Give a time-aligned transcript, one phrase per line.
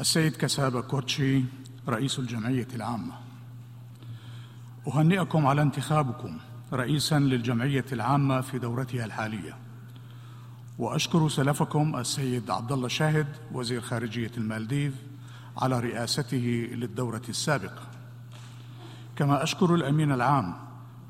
[0.00, 1.44] السيد كسابة كوتشي
[1.88, 3.12] رئيس الجمعية العامة.
[4.88, 6.38] أهنئكم على انتخابكم
[6.72, 9.56] رئيسا للجمعية العامة في دورتها الحالية.
[10.78, 14.94] وأشكر سلفكم السيد عبد الله شاهد وزير خارجية المالديف
[15.56, 17.82] على رئاسته للدورة السابقة.
[19.16, 20.54] كما أشكر الأمين العام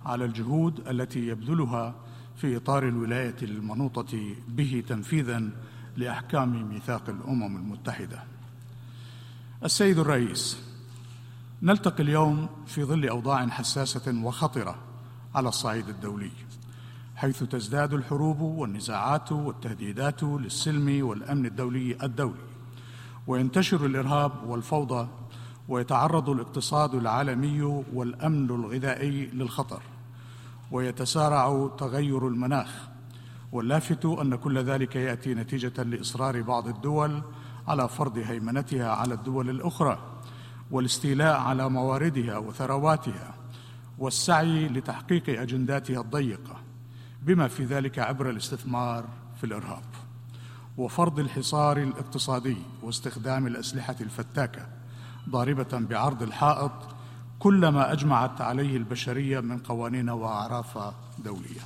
[0.05, 1.95] على الجهود التي يبذلها
[2.37, 5.50] في إطار الولاية المنوطة به تنفيذا
[5.96, 8.36] لأحكام ميثاق الأمم المتحدة.
[9.64, 10.59] السيد الرئيس
[11.62, 14.78] نلتقي اليوم في ظل أوضاع حساسة وخطرة
[15.34, 16.30] على الصعيد الدولي
[17.16, 22.47] حيث تزداد الحروب والنزاعات والتهديدات للسلم والأمن الدولي الدولي.
[23.27, 25.09] وينتشر الإرهاب والفوضى
[25.69, 29.83] ويتعرض الاقتصاد العالمي والأمن الغذائي للخطر
[30.70, 32.88] ويتسارع تغير المناخ.
[33.52, 37.23] واللافت أن كل ذلك يأتي نتيجة لإصرار بعض الدول
[37.69, 39.98] على فرض هيمنتها على الدول الأخرى
[40.70, 43.34] والاستيلاء على مواردها وثرواتها
[43.98, 46.56] والسعي لتحقيق أجنداتها الضيقة
[47.22, 49.05] بما في ذلك عبر الاستثمار
[49.37, 49.84] في الإرهاب
[50.77, 54.67] وفرض الحصار الاقتصادي واستخدام الأسلحة الفتاكة
[55.28, 56.72] ضاربة بعرض الحائط
[57.39, 60.94] كل ما أجمعت عليه البشرية من قوانين وأعراف
[61.25, 61.61] دولية.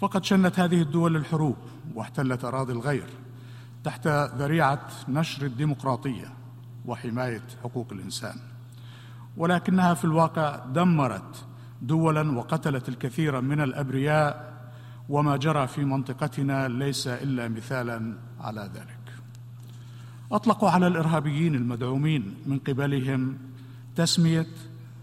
[0.00, 1.56] فقد شنت هذه الدول الحروب
[1.94, 3.08] واحتلت أراضي الغير
[3.84, 6.32] تحت ذريعة نشر الديمقراطية
[6.86, 8.36] وحماية حقوق الإنسان.
[9.36, 11.44] ولكنها في الواقع دمرت
[11.82, 14.50] دولا وقتلت الكثير من الأبرياء
[15.08, 18.98] وما جرى في منطقتنا ليس إلا مثالا على ذلك.
[20.32, 23.38] أطلقوا على الإرهابيين المدعومين من قبلهم
[23.96, 24.46] تسمية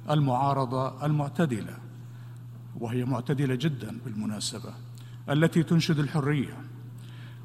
[0.09, 1.77] المعارضة المعتدلة
[2.79, 4.73] وهي معتدلة جدا بالمناسبة
[5.29, 6.57] التي تنشد الحرية.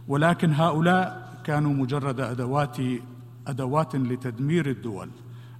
[0.08, 2.76] ولكن هؤلاء كانوا مجرد أدوات
[3.46, 5.10] أدوات لتدمير الدول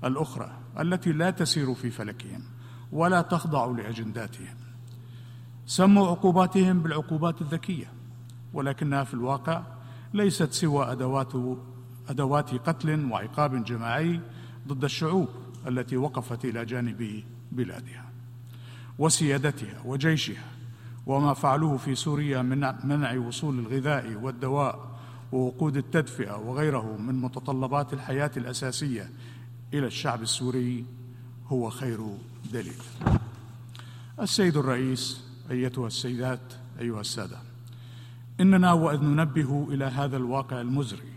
[0.04, 2.42] الأخرى التي لا تسير في فلكهم
[2.92, 4.56] ولا تخضع لأجنداتهم.
[5.66, 7.92] سموا عقوباتهم بالعقوبات الذكية
[8.54, 9.62] ولكنها في الواقع
[10.14, 11.32] ليست سوى أدوات
[12.08, 14.20] أدوات قتل وعقاب جماعي
[14.68, 15.28] ضد الشعوب
[15.66, 17.22] التي وقفت إلى جانب
[17.52, 18.04] بلادها
[18.98, 20.44] وسيادتها وجيشها
[21.06, 24.91] وما فعلوه في سوريا من منع وصول الغذاء والدواء
[25.32, 29.10] ووقود التدفئة وغيره من متطلبات الحياة الأساسية
[29.74, 30.84] إلى الشعب السوري
[31.46, 32.00] هو خير
[32.52, 32.82] دليل.
[34.20, 36.40] السيد الرئيس أيتها السيدات
[36.80, 37.38] أيها السادة
[38.40, 41.12] إننا وإذ ننبه إلى هذا الواقع المزري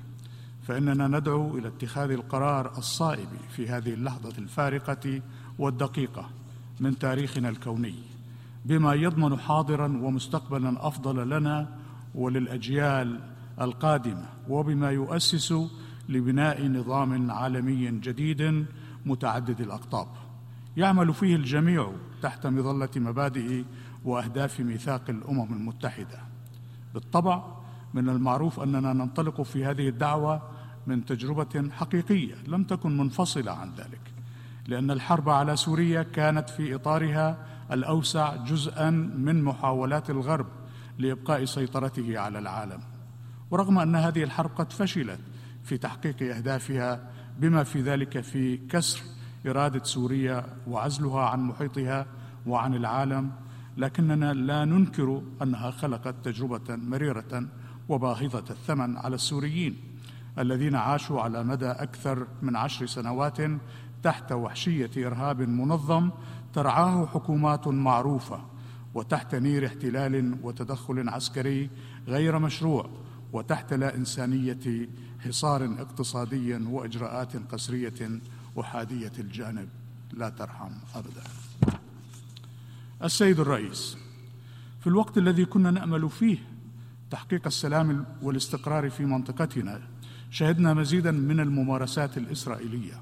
[0.68, 5.22] فإننا ندعو إلى اتخاذ القرار الصائب في هذه اللحظة الفارقة
[5.59, 6.30] والدقيقة
[6.80, 7.96] من تاريخنا الكوني
[8.66, 11.78] بما يضمن حاضرا ومستقبلا أفضل لنا
[12.16, 13.20] وللأجيال
[13.62, 15.54] القادمة وبما يؤسس
[16.10, 18.66] لبناء نظام عالمي جديد
[19.06, 20.08] متعدد الأقطاب.
[20.78, 23.64] يعمل فيه الجميع تحت مظلة مبادئ
[24.06, 26.20] وأهداف ميثاق الأمم المتحدة.
[26.94, 27.44] بالطبع
[27.94, 30.42] من المعروف أننا ننطلق في هذه الدعوة
[30.88, 34.02] من تجربة حقيقية لم تكن منفصلة عن ذلك
[34.68, 37.38] لأن الحرب على سوريا كانت في إطارها
[37.72, 40.48] الأوسع جزءا من محاولات الغرب
[40.98, 42.94] لإبقاء سيطرته على العالم.
[43.51, 45.19] ورغم أن هذه الحرب قد فشلت
[45.63, 49.01] في تحقيق أهدافها بما في ذلك في كسر
[49.47, 52.06] إرادة سوريا وعزلها عن محيطها
[52.47, 53.31] وعن العالم
[53.78, 57.47] لكننا لا ننكر أنها خلقت تجربة مريرة
[57.89, 59.75] وباهظة الثمن على السوريين
[60.39, 63.38] الذين عاشوا على مدى أكثر من عشر سنوات
[64.03, 66.09] تحت وحشية إرهاب منظم
[66.53, 68.41] ترعاه حكومات معروفة
[68.94, 71.69] وتحت نير احتلال وتدخل عسكري
[72.07, 72.89] غير مشروع
[73.35, 78.19] وتحت لا إنسانية حصار اقتصادي وإجراءات قسرية
[78.59, 79.69] احاديه الجانب.
[80.13, 81.23] لا ترحم أبدا.
[83.03, 83.97] السيد الرئيس
[84.79, 86.38] في الوقت الذي كنا نأمل فيه
[87.12, 89.81] تحقيق السلام والاستقرار في منطقتنا
[90.31, 93.01] شهدنا مزيدا من الممارسات الإسرائيلية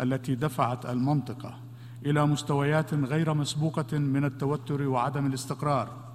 [0.00, 1.60] التي دفعت المنطقة
[2.06, 6.13] إلى مستويات غير مسبوقة من التوتر وعدم الاستقرار.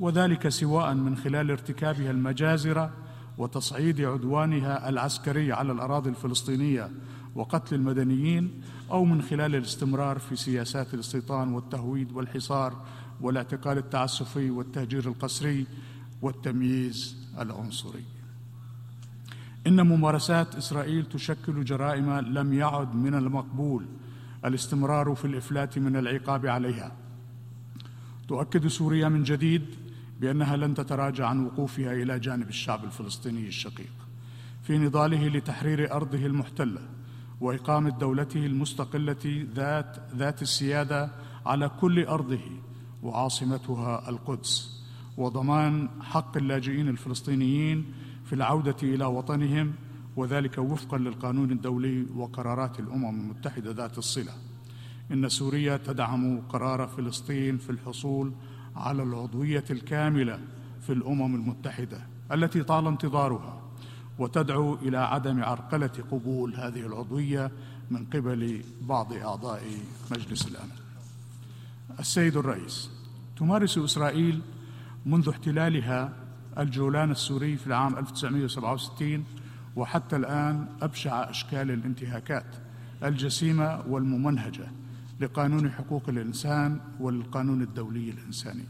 [0.00, 2.90] وذلك سواء من خلال ارتكابها المجازر
[3.38, 6.90] وتصعيد عدوانها العسكري على الأراضي الفلسطينية
[7.34, 12.84] وقتل المدنيين أو من خلال الاستمرار في سياسات الاستيطان والتهويد والحصار
[13.20, 15.66] والاعتقال التعسفي والتهجير القسري
[16.22, 18.04] والتمييز العنصري.
[19.66, 23.86] إن ممارسات إسرائيل تشكل جرائم لم يعد من المقبول
[24.44, 26.92] الاستمرار في الإفلات من العقاب عليها.
[28.28, 29.85] تؤكد سوريا من جديد
[30.20, 33.92] بأنها لن تتراجع عن وقوفها إلى جانب الشعب الفلسطيني الشقيق
[34.62, 36.80] في نضاله لتحرير أرضه المحتلة
[37.40, 41.10] واقامه دولته المستقلة ذات ذات السيادة
[41.46, 42.40] على كل أرضه
[43.02, 44.82] وعاصمتها القدس
[45.16, 47.92] وضمان حق اللاجئين الفلسطينيين
[48.24, 49.72] في العودة إلى وطنهم
[50.16, 54.32] وذلك وفقا للقانون الدولي وقرارات الأمم المتحدة ذات الصلة.
[55.12, 58.32] إن سوريا تدعم قرار فلسطين في الحصول
[58.76, 60.38] على العضوية الكاملة
[60.80, 63.62] في الأمم المتحدة التي طال انتظارها
[64.18, 67.50] وتدعو إلى عدم عرقلة قبول هذه العضوية
[67.90, 69.62] من قبل بعض أعضاء
[70.10, 70.70] مجلس الأمن.
[72.00, 72.90] السيد الرئيس
[73.36, 74.40] تمارس إسرائيل
[75.06, 76.12] منذ احتلالها
[76.58, 79.24] الجولان السوري في العام 1967
[79.76, 82.46] وحتى الآن أبشع أشكال الانتهاكات
[83.02, 84.66] الجسيمة والممنهجة
[85.20, 88.64] لقانون حقوق الإنسان والقانون الدولي الإنساني.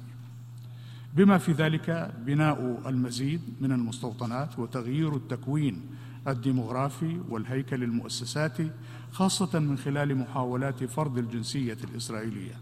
[1.17, 5.81] بما في ذلك بناء المزيد من المستوطنات وتغيير التكوين
[6.29, 8.71] الديمغرافي والهيكل المؤسساتي
[9.13, 12.55] خاصة من خلال محاولات فرض الجنسية الإسرائيلية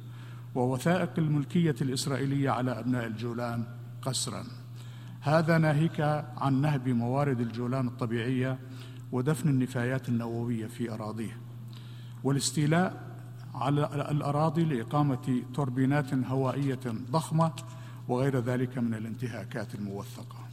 [0.55, 3.65] ووثائق الملكية الإسرائيلية على أبناء الجولان
[4.03, 4.45] قسرا
[5.21, 6.01] هذا ناهيك
[6.37, 8.59] عن نهب موارد الجولان الطبيعية
[9.13, 11.37] ودفن النفايات النووية في أراضيه
[12.25, 13.14] والاستيلاء
[13.55, 16.81] على الأراضي لإقامة توربينات هوائية
[17.11, 17.53] ضخمة
[18.09, 20.45] وغير ذلك من الانتهاكات الموثقة.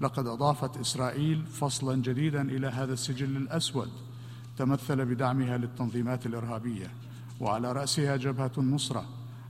[0.00, 3.90] لقد أضافت إسرائيل فصلا جديدا إلى هذا السجل الأسود
[4.56, 6.90] تمثل بدعمها للتنظيمات الإرهابية
[7.40, 9.04] وعلى رأسها جبهة النصره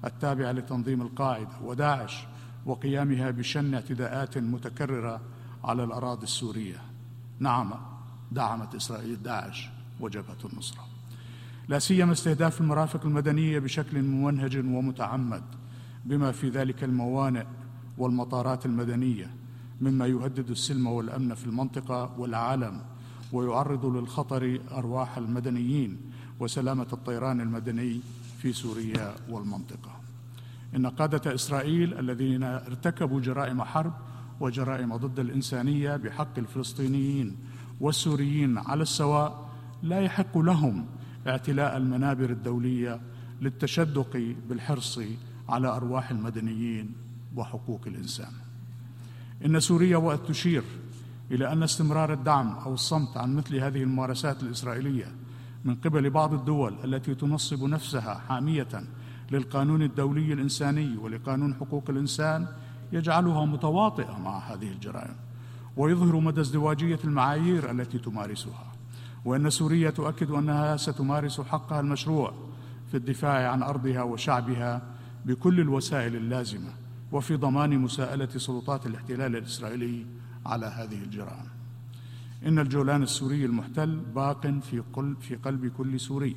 [0.05, 2.27] التابعة لتنظيم القاعدة وداعش
[2.67, 5.21] وقيامها بشن اعتداءات متكررة
[5.65, 6.83] على الأراضي السورية.
[7.39, 7.75] نعم
[8.33, 9.69] دعمت إسرائيل داعش
[10.01, 10.94] وجبهة النصرة.
[11.69, 15.43] لا سيما استهداف المرافق المدنية بشكل ممنهج ومتعمد
[16.05, 17.45] بما في ذلك الموانئ
[17.99, 19.31] والمطارات المدنية
[19.81, 22.81] مما يهدد السلم والأمن في المنطقة والعالم
[23.33, 25.97] ويعرض للخطر أرواح المدنيين
[26.41, 28.01] وسلامة الطيران المدني
[28.39, 30.01] في سوريا والمنطقة.
[30.77, 33.93] إن قادة إسرائيل الذين ارتكبوا جرائم حرب
[34.41, 37.37] وجرائم ضد الإنسانية بحق الفلسطينيين
[37.81, 39.51] والسوريين على السواء
[39.83, 40.87] لا يحق لهم
[41.27, 43.01] اعتلاء المنابر الدولية
[43.41, 45.01] للتشدق بالحرص
[45.49, 46.93] على أرواح المدنيين
[47.37, 48.33] وحقوق الإنسان.
[49.45, 50.63] إن سوريا وقت تشير
[51.31, 55.07] إلى أن استمرار الدعم أو الصمت عن مثل هذه الممارسات الإسرائيلية
[55.65, 58.85] من قبل بعض الدول التي تنصب نفسها حامية
[59.31, 62.47] للقانون الدولي الإنساني ولقانون حقوق الإنسان
[62.93, 65.15] يجعلها متواطئة مع هذه الجرائم
[65.77, 68.74] ويظهر مدى ازدواجية المعايير التي تمارسها.
[69.25, 72.35] وإن سوريا تؤكد أنها ستمارس حقها المشروع
[72.91, 74.83] في الدفاع عن أرضها وشعبها
[75.25, 76.71] بكل الوسائل اللازمة
[77.13, 80.07] وفي ضمان مساءلة سلطات الاحتلال الإسرائيلي
[80.47, 81.49] على هذه الجرائم.
[82.47, 86.37] إن الجولان السوري المحتل باق في قلب في قلب كل سوري.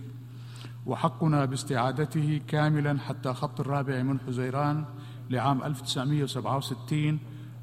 [0.85, 4.85] وحقنا باستعادته كاملا حتى خط الرابع من حزيران
[5.29, 7.19] لعام 1967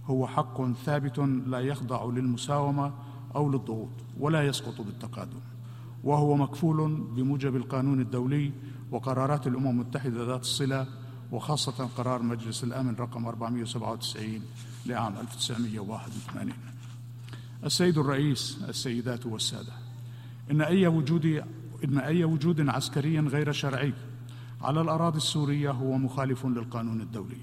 [0.06, 2.92] هو حق ثابت لا يخضع للمساومة
[3.36, 3.90] أو للضغوط
[4.20, 5.40] ولا يسقط بالتقادم.
[6.04, 8.52] وهو مكفول بموجب القانون الدولي
[8.90, 10.86] وقرارات الأمم المتحدة ذات الصلة
[11.32, 14.40] وخاصة قرار مجلس الأمن رقم 497
[14.86, 16.52] لعام 1981
[17.64, 19.72] السيد الرئيس السيدات والسادة
[20.50, 21.44] إن أي وجود
[21.84, 23.92] إن أي وجود عسكري غير شرعي
[24.62, 27.40] على الأراضي السورية هو مخالف للقانون الدولي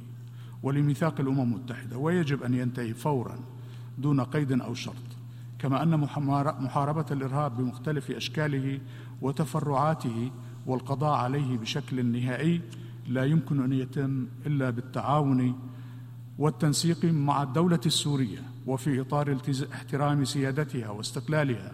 [0.63, 3.39] ولميثاق الأمم المتحدة ويجب أن ينتهي فورا
[3.97, 5.20] دون قيد أو شرط.
[5.61, 5.99] كما أن
[6.59, 8.79] محاربة الإرهاب بمختلف أشكاله
[9.21, 10.31] وتفرعاته
[10.65, 12.61] والقضاء عليه بشكل نهائي
[13.07, 15.59] لا يمكن أن يتم إلا بالتعاون
[16.37, 19.37] والتنسيق مع الدولة السورية وفي إطار
[19.73, 21.71] احترام سيادتها واستقلالها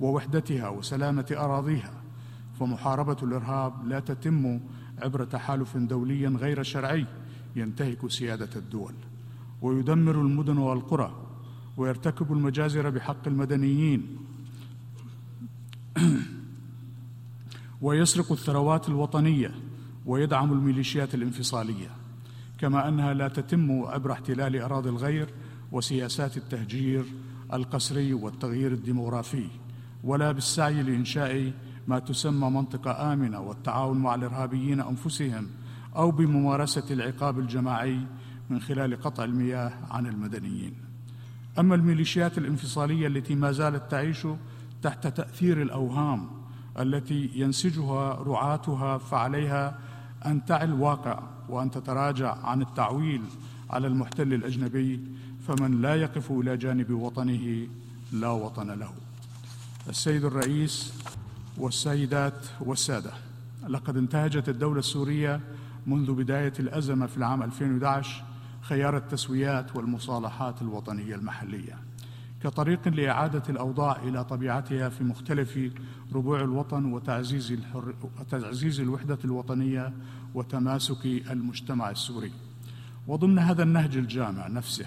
[0.00, 2.02] ووحدتها وسلامة أراضيها.
[2.60, 4.60] فمحاربة الإرهاب لا تتم
[4.98, 7.06] عبر تحالف دولي غير شرعي
[7.56, 8.94] ينتهك سيادة الدول.
[9.62, 11.29] ويدمر المدن والقرى
[11.80, 14.16] ويرتكب المجازر بحق المدنيين.
[17.82, 19.54] ويسرق الثروات الوطنية
[20.06, 21.90] ويدعم الميليشيات الانفصالية
[22.58, 25.28] كما أنها لا تتم عبر احتلال أراضي الغير
[25.72, 27.04] وسياسات التهجير
[27.52, 29.46] القسري والتغيير الديموغرافي
[30.04, 31.52] ولا بالسعي لإنشاء
[31.88, 35.46] ما تسمى منطقة آمنة والتعاون مع الإرهابيين أنفسهم
[35.96, 38.00] أو بممارسة العقاب الجماعي
[38.50, 40.89] من خلال قطع المياه عن المدنيين.
[41.58, 44.26] أما الميليشيات الانفصالية التي ما زالت تعيش
[44.82, 46.30] تحت تأثير الأوهام
[46.78, 49.78] التي ينسجها رعاتها فعليها
[50.26, 53.22] أن تعي الواقع وأن تتراجع عن التعويل
[53.70, 55.00] على المحتل الأجنبي
[55.48, 57.66] فمن لا يقف إلى جانب وطنه
[58.12, 58.90] لا وطن له.
[59.88, 60.94] السيد الرئيس
[61.58, 63.10] والسيدات والسادة
[63.68, 65.40] لقد انتهجت الدولة السورية
[65.86, 68.24] منذ بداية الأزمة في العام 2011
[68.70, 71.78] خيار التسويات والمصالحات الوطنية المحلية
[72.42, 75.58] كطريق لإعادة الأوضاع إلى طبيعتها في مختلف
[76.12, 77.94] ربوع الوطن وتعزيز, الحر...
[78.20, 79.92] وتعزيز الوحدة الوطنية
[80.34, 82.32] وتماسك المجتمع السوري.
[83.06, 84.86] وضمن هذا النهج الجامع نفسه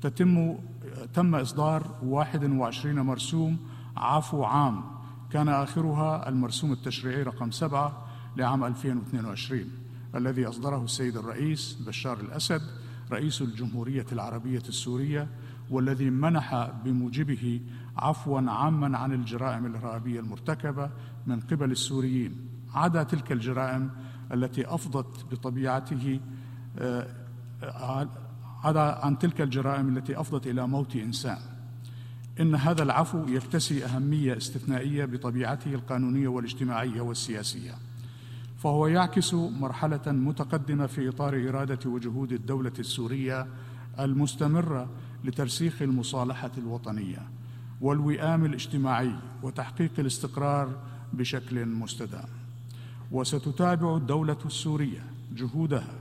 [0.00, 0.58] تتم
[1.14, 3.56] تم إصدار 21 مرسوم
[3.96, 4.84] عفو عام
[5.30, 9.70] كان آخرها المرسوم التشريعي رقم سبعة لعام 2022
[10.14, 12.81] الذي أصدره السيد الرئيس بشار الأسد
[13.12, 15.28] رئيس الجمهورية العربية السورية
[15.70, 17.60] والذي منح بموجبه
[17.96, 20.90] عفوا عاما عن الجرائم الإرهابية المرتكبة
[21.26, 22.36] من قبل السوريين.
[22.74, 23.90] عدا تلك الجرائم
[24.32, 26.20] التي أفضت بطبيعته
[26.78, 27.06] آه،
[28.64, 31.38] عدا عن تلك الجرائم التي أفضت إلى موت إنسان.
[32.40, 37.74] إن هذا العفو يكتسي أهمية استثنائية بطبيعته القانونية والاجتماعية والسياسية.
[38.62, 43.46] فهو يعكس مرحلة متقدمة في إطار إرادة وجهود الدولة السورية
[44.00, 44.88] المستمرة
[45.24, 47.28] لترسيخ المصالحة الوطنية
[47.80, 50.78] والوئام الاجتماعي وتحقيق الاستقرار
[51.12, 52.28] بشكل مستدام.
[53.12, 55.94] وستتابع الدولة السورية جهودها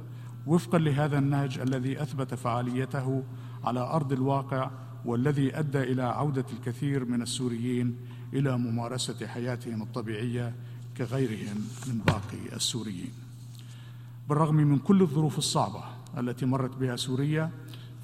[0.48, 3.24] وفقا لهذا النهج الذي أثبت فعاليته
[3.64, 4.72] على أرض الواقع
[5.06, 7.98] والذي أدى إلى عودة الكثير من السوريين
[8.34, 10.56] إلى ممارسة حياتهم الطبيعية
[11.02, 13.14] كغيرهم من باقي السوريين.
[14.30, 15.84] بالرغم من كل الظروف الصعبة
[16.18, 17.52] التي مرت بها سوريا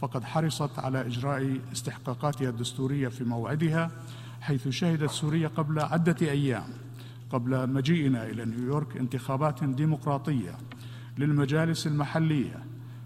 [0.01, 3.91] فقد حرصت على إجراء استحقاقاتها الدستورية في موعدها
[4.41, 6.67] حيث شهدت سوريا قبل عدة أيام
[7.29, 10.57] قبل مجيئنا إلى نيويورك انتخابات ديمقراطية
[11.17, 12.65] للمجالس المحلية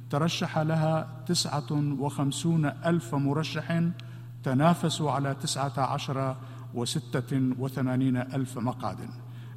[0.09, 3.83] ترشح لها تسعة وخمسون ألف مرشح
[4.43, 6.35] تنافسوا على تسعة عشر
[6.73, 8.97] وستة وثمانين ألف مقعد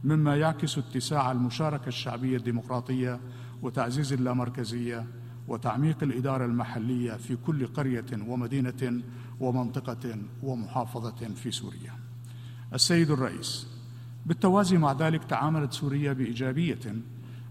[0.04, 3.20] مما يعكس اتساع المشاركة الشعبية الديمقراطية
[3.62, 5.06] وتعزيز اللامركزية
[5.49, 9.02] وتعميق الإدارة المحلية في كل قرية ومدينة
[9.40, 11.92] ومنطقة ومحافظة في سوريا.
[12.75, 13.66] السيد الرئيس
[14.26, 16.96] بالتوازي مع ذلك تعاملت سوريا بإيجابية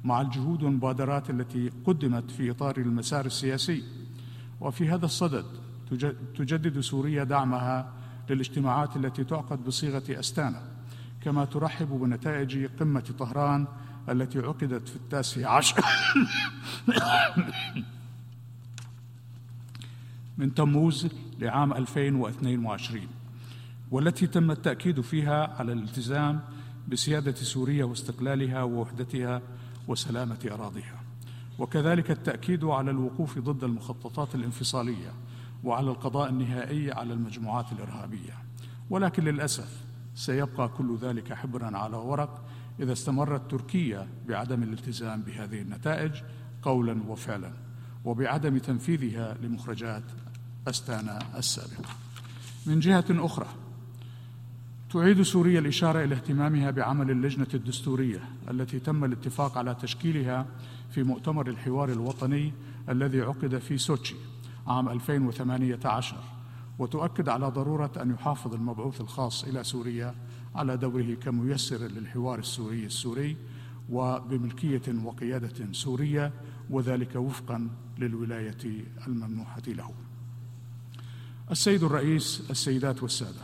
[0.04, 3.84] مع الجهود والمبادرات التي قدمت في إطار المسار السياسي.
[4.62, 5.46] وفي هذا الصدد
[6.38, 7.94] تجدد سوريا دعمها
[8.30, 10.73] للاجتماعات التي تعقد بصيغة أستانا.
[11.24, 13.68] كما ترحب بنتائج قمة طهران
[14.10, 15.84] التي عقدت في التاسع عشر.
[20.38, 21.08] من تموز
[21.40, 23.08] لعام 2022
[23.92, 26.40] والتي تم التأكيد فيها على الالتزام
[26.88, 29.42] بسيادة سوريا واستقلالها ووحدتها
[29.88, 31.04] وسلامة أراضيها.
[31.60, 35.14] وكذلك التأكيد على الوقوف ضد المخططات الانفصالية
[35.64, 38.34] وعلى القضاء النهائي على المجموعات الإرهابية.
[38.90, 39.84] ولكن للأسف
[40.16, 42.46] سيبقى كل ذلك حبرا على ورق
[42.80, 46.12] إذا استمرت تركيا بعدم الالتزام بهذه النتائج
[46.62, 47.54] قولا وفعلا
[48.06, 50.04] وبعدم تنفيذها لمخرجات
[50.68, 51.90] أستانا السابقة.
[52.66, 53.48] من جهة أخرى
[54.94, 58.20] تعيد سوريا الإشارة إلى اهتمامها بعمل اللجنة الدستورية
[58.52, 60.46] التي تم الاتفاق على تشكيلها
[60.92, 62.54] في مؤتمر الحوار الوطني
[62.90, 64.16] الذي عقد في سوتشي
[64.68, 66.16] عام 2018
[66.80, 70.16] وتؤكد على ضرورة أن يحافظ المبعوث الخاص إلى سوريا
[70.56, 73.38] على دوره كميسر للحوار السوري السوري
[73.90, 76.32] وبملكية وقيادة سورية
[76.70, 79.92] وذلك وفقا للولاية الممنوحة له.
[81.52, 83.42] السيد الرئيس السيدات والسادة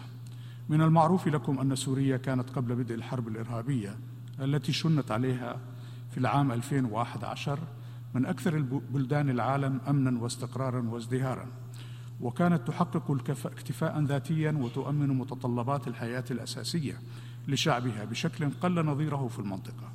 [0.69, 3.97] من المعروف لكم أن سوريا كانت قبل بدء الحرب الإرهابية
[4.39, 5.59] التي شنت عليها
[6.11, 7.59] في العام 2011
[8.13, 11.47] من أكثر بلدان العالم أمنا واستقرارا وازدهارا
[12.21, 13.11] وكانت تحقق
[13.45, 16.99] اكتفاء ذاتيا وتؤمن متطلبات الحياة الأساسية
[17.47, 19.91] لشعبها بشكل قل نظيره في المنطقة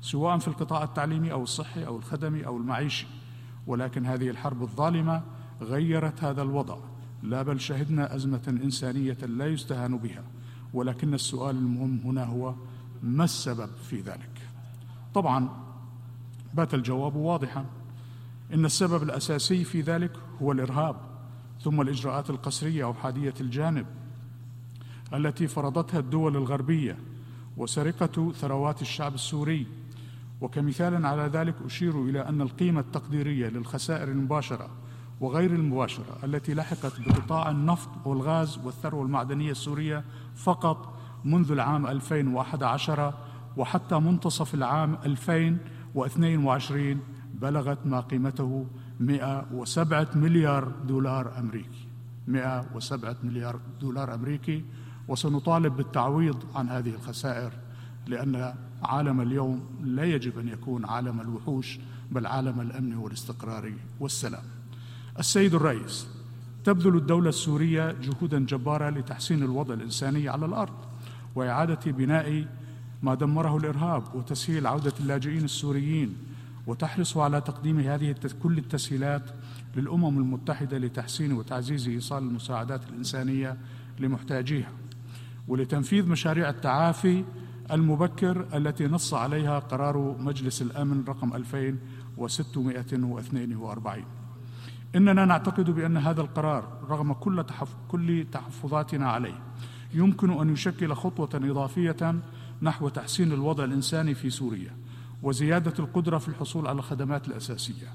[0.00, 3.06] سواء في القطاع التعليمي أو الصحي أو الخدمي أو المعيشي.
[3.66, 5.22] ولكن هذه الحرب الظالمة
[5.60, 6.78] غيرت هذا الوضع.
[7.22, 10.24] لا بل شهدنا أزمة إنسانية لا يستهان بها.
[10.74, 12.54] ولكن السؤال المهم هنا هو
[13.02, 14.48] ما السبب في ذلك؟
[15.14, 15.48] طبعا
[16.54, 17.64] بات الجواب واضحا.
[18.54, 20.96] إن السبب الأساسي في ذلك هو الإرهاب.
[21.60, 23.86] ثم الإجراءات القسرية أو حادية الجانب
[25.14, 26.98] التي فرضتها الدول الغربية
[27.56, 29.66] وسرقة ثروات الشعب السوري.
[30.40, 34.68] وكمثال على ذلك أشير إلى أن القيمة التقديرية للخسائر المباشرة
[35.20, 40.04] وغير المباشرة التي لحقت بقطاع النفط والغاز والثروة المعدنية السورية
[40.36, 40.94] فقط
[41.24, 43.14] منذ العام 2011
[43.56, 47.00] وحتى منتصف العام 2022
[47.34, 48.66] بلغت ما قيمته
[49.00, 51.86] 107 مليار دولار أمريكي.
[52.28, 54.64] 107 مليار دولار أمريكي.
[55.08, 57.52] وسنطالب بالتعويض عن هذه الخسائر
[58.06, 61.78] لأن عالم اليوم لا يجب أن يكون عالم الوحوش
[62.10, 64.44] بل عالم الأمن والاستقرار والسلام.
[65.18, 66.08] السيد الرئيس
[66.64, 70.74] تبذل الدولة السورية جهودا جبارة لتحسين الوضع الإنساني على الأرض
[71.34, 72.46] وإعادة بناء
[73.02, 76.16] ما دمره الإرهاب وتسهيل عودة اللاجئين السوريين
[76.66, 79.30] وتحرص على تقديم هذه كل التسهيلات
[79.76, 83.56] للأمم المتحدة لتحسين وتعزيز إيصال المساعدات الإنسانية
[83.98, 84.72] لمحتاجيها
[85.48, 87.24] ولتنفيذ مشاريع التعافي
[87.72, 94.04] المبكر التي نص عليها قرار مجلس الأمن رقم 2642
[94.96, 99.38] إننا نعتقد بأن هذا القرار رغم كل, تحف كل تحفظاتنا عليه
[99.94, 102.14] يمكن أن يشكل خطوة إضافية
[102.62, 104.76] نحو تحسين الوضع الإنساني في سوريا.
[105.22, 107.88] وزيادة القدرة في الحصول على الخدمات الأساسية.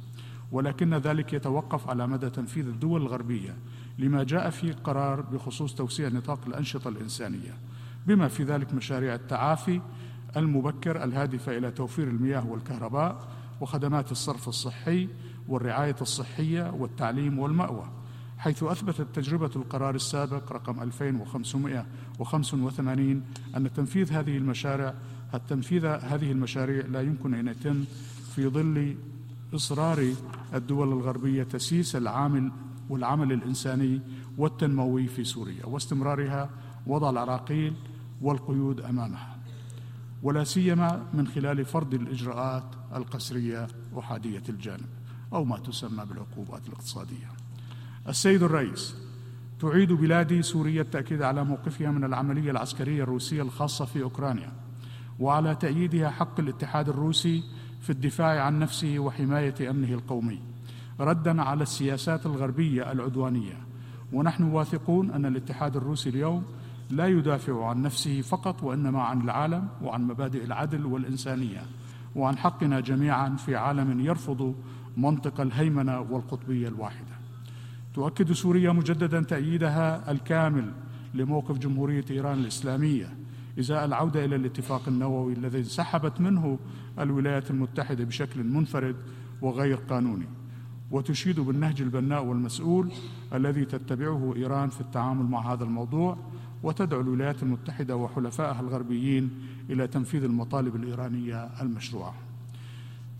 [0.52, 3.58] ولكن ذلك يتوقف على مدى تنفيذ الدول الغربية
[3.98, 7.58] لما جاء في قرار بخصوص توسيع نطاق الأنشطة الإنسانية.
[8.08, 9.82] بما في ذلك مشاريع التعافي
[10.38, 13.28] المبكر الهادفة إلى توفير المياه والكهرباء
[13.62, 15.10] وخدمات الصرف الصحي
[15.48, 18.01] والرعاية الصحية والتعليم والمأوى.
[18.42, 23.24] حيث أثبتت تجربة القرار السابق رقم 2585
[23.56, 24.94] أن تنفيذ هذه المشاريع
[25.34, 27.84] التنفيذ هذه المشاريع لا يمكن أن يتم
[28.36, 28.98] في ظل
[29.54, 30.14] إصرار
[30.54, 32.52] الدول الغربية تسييس العامل
[32.90, 34.02] والعمل الإنساني
[34.38, 36.50] والتنموي في سوريا واستمرارها
[36.88, 37.74] وضع العراقيل
[38.22, 39.38] والقيود أمامها.
[40.24, 42.64] ولا سيما من خلال فرض الإجراءات
[42.96, 43.68] القسرية
[44.00, 44.90] أحادية الجانب
[45.34, 47.41] أو ما تسمى بالعقوبات الاقتصادية.
[48.08, 48.96] السيد الرئيس
[49.60, 54.52] تعيد بلادي سوريا التأكيد على موقفها من العملية العسكرية الروسية الخاصة في أوكرانيا
[55.20, 57.44] وعلى تأييدها حق الاتحاد الروسي
[57.82, 60.40] في الدفاع عن نفسه وحماية أمنه القومي.
[61.00, 63.58] ردا على السياسات الغربية العدوانية.
[64.14, 66.44] ونحن واثقون أن الاتحاد الروسي اليوم
[66.90, 71.62] لا يدافع عن نفسه فقط وإنما عن العالم وعن مبادئ العدل والإنسانية
[72.16, 74.56] وعن حقنا جميعا في عالم يرفض
[74.98, 77.11] منطق الهيمنة والقطبية الواحدة.
[77.94, 80.72] تؤكد سوريا مجددا تأييدها الكامل
[81.14, 83.18] لموقف جمهورية إيران الإسلامية
[83.60, 86.60] إزاء العودة إلى الاتفاق النووي الذي انسحبت منه
[87.00, 88.96] الولايات المتحدة بشكل منفرد
[89.42, 90.28] وغير قانوني.
[90.92, 92.92] وتشيد بالنهج البناء والمسؤول
[93.34, 96.18] الذي تتبعه إيران في التعامل مع هذا الموضوع
[96.64, 99.30] وتدعو الولايات المتحدة وحلفائها الغربيين
[99.70, 102.31] إلى تنفيذ المطالب الإيرانية المشروعة.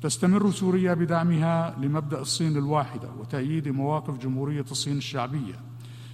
[0.02, 5.60] تستمر سوريا بدعمها لمبدأ الصين الواحدة وتأييد مواقف جمهورية الصين الشعبية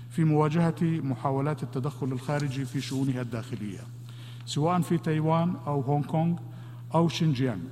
[0.09, 3.79] في مواجهة محاولات التدخل الخارجي في شؤونها الداخلية
[4.45, 6.37] سواء في تايوان أو هونغ كونغ
[6.95, 7.63] أو شينجيانغ.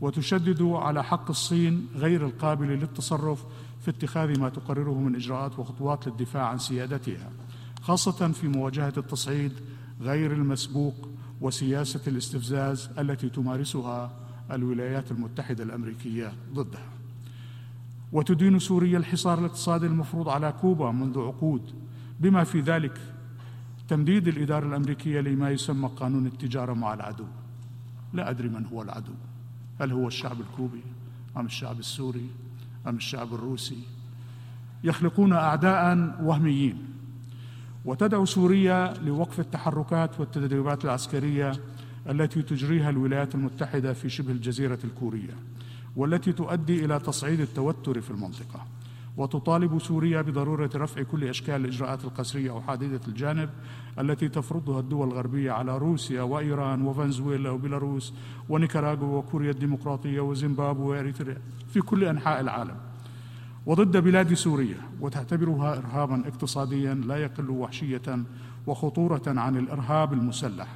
[0.00, 3.44] وتشدد على حق الصين غير القابل للتصرف
[3.80, 7.30] في اتخاذ ما تقرره من إجراءات وخطوات للدفاع عن سيادتها
[7.82, 9.52] خاصة في مواجهة التصعيد
[10.00, 11.08] غير المسبوق
[11.40, 16.88] وسياسة الاستفزاز التي تمارسها الولايات المتحدة الأمريكية ضدها.
[18.12, 21.62] وتدين سوريا الحصار الاقتصادي المفروض على كوبا منذ عقود.
[22.20, 23.00] بما في ذلك
[23.88, 27.24] تمديد الإدارة الأمريكية لما يسمى قانون التجارة مع العدو.
[28.12, 29.12] لا أدري من هو العدو.
[29.80, 30.82] هل هو الشعب الكوبي؟
[31.36, 32.26] أم الشعب السوري؟
[32.86, 33.78] أم الشعب الروسي؟
[34.84, 36.78] يخلقون أعداء وهميين.
[37.84, 41.52] وتدعو سوريا لوقف التحركات والتدريبات العسكرية
[42.08, 45.34] التي تجريها الولايات المتحدة في شبه الجزيرة الكورية
[45.96, 48.66] والتي تؤدي إلى تصعيد التوتر في المنطقة.
[49.16, 53.50] وتطالب سوريا بضرورة رفع كل أشكال الإجراءات القسرية أو حادثة الجانب
[53.98, 58.14] التي تفرضها الدول الغربية على روسيا وإيران وفنزويلا وبيلاروس
[58.48, 62.76] ونيكاراغوا وكوريا الديمقراطية وزيمبابوي وإريتريا في كل أنحاء العالم.
[63.66, 68.24] وضد بلاد سوريا وتعتبرها إرهابا اقتصاديا لا يقل وحشية
[68.66, 70.68] وخطورة عن الإرهاب المسلح.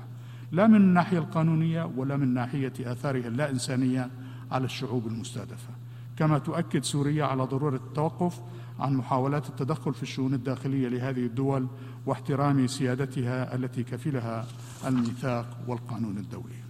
[0.53, 4.11] لا من الناحية القانونية ولا من ناحية آثارها اللا إنسانية
[4.51, 5.71] على الشعوب المستهدفة.
[6.17, 8.41] كما تؤكد سوريا على ضرورة التوقف
[8.79, 11.67] عن محاولات التدخل في الشؤون الداخلية لهذه الدول
[12.07, 14.47] واحترام سيادتها التي كفلها
[14.87, 16.63] الميثاق والقانون الدولي.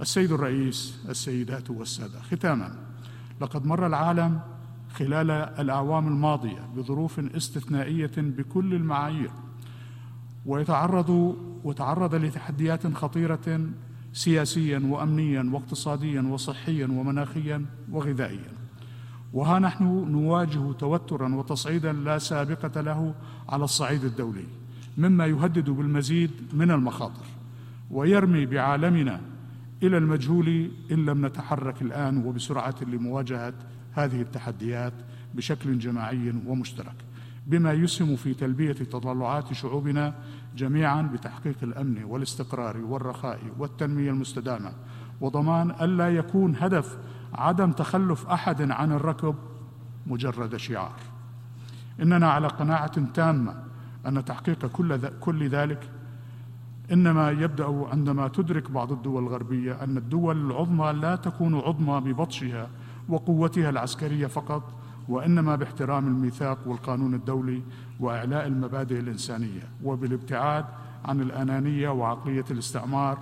[0.00, 2.74] السيد الرئيس السيدات والسادة ختاما
[3.40, 4.40] لقد مر العالم
[4.94, 9.30] خلال الأعوام الماضية بظروف استثنائية بكل المعايير
[10.48, 13.60] ويتعرض وتعرض لتحديات خطيرة
[14.12, 18.52] سياسيا وأمنيا واقتصاديا وصحيا ومناخيا وغذائيا.
[19.32, 23.14] وها نحن نواجه توترا وتصعيدا لا سابقة له
[23.48, 24.44] على الصعيد الدولي
[24.98, 27.26] مما يهدد بالمزيد من المخاطر
[27.90, 29.20] ويرمي بعالمنا
[29.82, 33.54] إلى المجهول إن لم نتحرك الآن وبسرعة لمواجهة
[33.92, 34.92] هذه التحديات
[35.34, 37.07] بشكل جماعي ومشترك.
[37.48, 40.14] بما يسهم في تلبية تطلعات شعوبنا
[40.56, 44.72] جميعا بتحقيق الأمن والاستقرار والرخاء والتنمية المستدامة
[45.20, 46.98] وضمان الا يكون هدف
[47.34, 49.34] عدم تخلف أحد عن الركب
[50.06, 50.96] مجرد شعار.
[52.02, 53.54] إننا على قناعة تامة
[54.06, 55.90] أن تحقيق كل كل ذلك
[56.92, 62.68] إنما يبدأ عندما تدرك بعض الدول الغربية أن الدول العظمى لا تكون عظمى ببطشها
[63.08, 64.62] وقوتها العسكرية فقط
[65.08, 67.62] وإنما باحترام الميثاق والقانون الدولي
[68.00, 70.64] وإعلاء المبادئ الإنسانية وبالابتعاد
[71.04, 73.18] عن الأنانية وعقلية الاستعمار.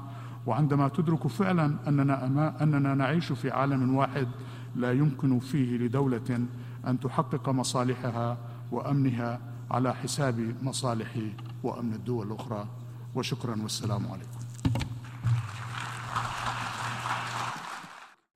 [0.46, 4.28] وعندما تدرك فعلا أننا أما أننا نعيش في عالم واحد
[4.76, 6.46] لا يمكن فيه لدولة
[6.86, 8.36] أن تحقق مصالحها
[8.72, 11.16] وأمنها على حساب مصالح
[11.62, 12.66] وأمن الدول الأخرى.
[13.14, 14.35] وشكرا والسلام عليكم.